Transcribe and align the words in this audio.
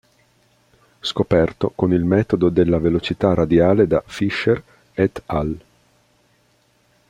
Scoperto 1.01 1.71
con 1.75 1.93
il 1.93 2.03
metodo 2.03 2.49
della 2.49 2.79
velocità 2.79 3.35
radiale 3.35 3.85
da 3.85 4.01
Fischer 4.03 4.63
"et 4.95 5.21
al. 5.27 5.61